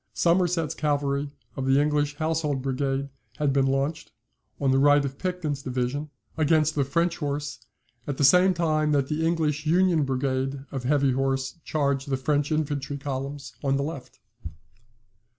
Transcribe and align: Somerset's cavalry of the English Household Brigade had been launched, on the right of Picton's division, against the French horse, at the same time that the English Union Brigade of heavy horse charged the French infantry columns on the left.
Somerset's 0.15 0.73
cavalry 0.73 1.29
of 1.55 1.67
the 1.67 1.79
English 1.79 2.15
Household 2.15 2.63
Brigade 2.63 3.09
had 3.37 3.53
been 3.53 3.67
launched, 3.67 4.11
on 4.59 4.71
the 4.71 4.79
right 4.79 5.05
of 5.05 5.19
Picton's 5.19 5.61
division, 5.61 6.09
against 6.39 6.73
the 6.73 6.83
French 6.83 7.17
horse, 7.17 7.59
at 8.07 8.17
the 8.17 8.23
same 8.23 8.55
time 8.55 8.93
that 8.93 9.09
the 9.09 9.23
English 9.23 9.67
Union 9.67 10.03
Brigade 10.03 10.65
of 10.71 10.85
heavy 10.85 11.11
horse 11.11 11.59
charged 11.63 12.09
the 12.09 12.17
French 12.17 12.51
infantry 12.51 12.97
columns 12.97 13.53
on 13.63 13.77
the 13.77 13.83
left. 13.83 14.19